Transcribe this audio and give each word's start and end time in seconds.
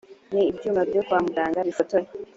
ni 0.33 0.41
ibyuma 0.51 0.81
byo 0.89 1.01
kwa 1.07 1.17
muganga 1.25 1.67
bifotora 1.67 2.05